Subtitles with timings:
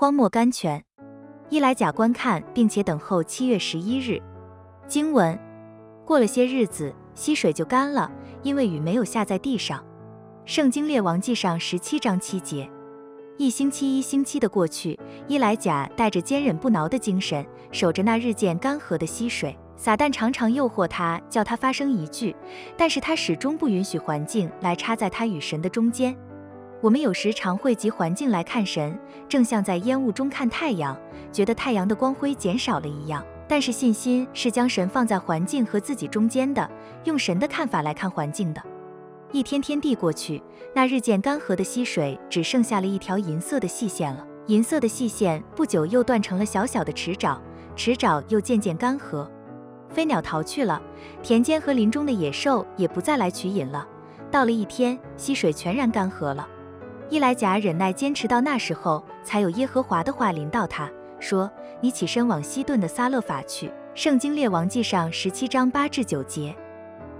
[0.00, 0.80] 荒漠甘泉。
[1.48, 4.22] 伊莱贾观看并且等候七月十一日。
[4.86, 5.36] 经文
[6.04, 8.08] 过了些日子，溪水就干了，
[8.44, 9.84] 因为雨没有下在地上。
[10.44, 12.70] 圣经列王记上十七章七节。
[13.38, 19.58] 一星期一星期的过去，伊莱贾带着坚忍不挠的精神，守着那日渐干涸的溪水。
[19.74, 22.36] 撒旦常常诱惑他，叫他发生一句，
[22.76, 26.16] 但是他始终不允许环境来插在他与神的中间。
[26.80, 28.96] 我们有时常汇集环境来看神，
[29.28, 30.96] 正像在烟雾中看太阳，
[31.32, 33.24] 觉得太阳的光辉减少了一样。
[33.48, 36.70] 但是信心是将神放在环境和自己中间的，
[37.04, 38.62] 用神的看法来看环境的。
[39.32, 40.40] 一天天地过去，
[40.72, 44.24] 那日渐干涸的溪水只剩下了一条银色的细线了。
[44.46, 47.38] 银色的细线不久又断成了小小的池沼，
[47.74, 49.28] 池沼又渐渐干涸。
[49.90, 50.80] 飞鸟逃去了，
[51.22, 53.86] 田间和林中的野兽也不再来取饮了。
[54.30, 56.46] 到了一天，溪水全然干涸了。
[57.10, 61.50] 伊莱贾忍耐坚持到那时候，才有耶和华的话临到他说
[61.80, 66.54] ：“你起身往西顿的撒勒法去。”圣经列王记上十七章八至九节。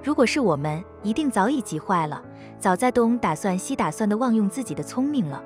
[0.02, 2.22] 如果是我们，一定早已急坏了，
[2.58, 5.42] 早在东打算西打算的忘用自己的聪明了。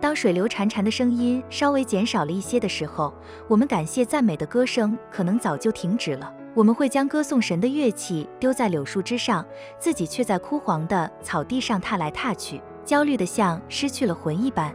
[0.00, 3.14] 当水流潺潺的声音稍微减少了一些的时候，
[3.46, 6.32] 我们感谢赞美的歌声可能早就停止了。
[6.54, 9.44] 我们会将歌颂神的乐器丢在柳树枝上，
[9.78, 14.74] 自己却在枯黄的草地上踏来踏去，焦虑的像失去了魂一般。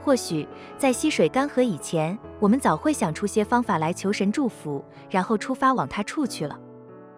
[0.00, 0.46] 或许
[0.78, 6.58] 在溪水干涸以前，我们早会想出些方法来求神祝福，然后出发往他处去了。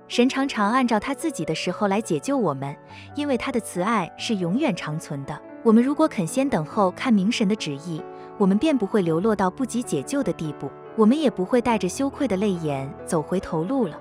[0.09, 2.77] 神常常按照他自己的时候来解救我们，
[3.15, 5.41] 因为他的慈爱是永远长存的。
[5.63, 8.03] 我们如果肯先等候看明神的旨意，
[8.37, 13.97] 我们便不会流落到不及解救的地步，我们也不会带着羞愧的泪眼走回头路了。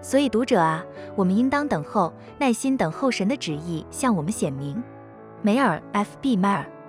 [0.00, 0.84] 所以，读者啊，
[1.16, 4.80] 我们应当等候，耐心等候神的旨意向我们显明。
[5.42, 6.79] 梅尔 ·F·B· 梅尔。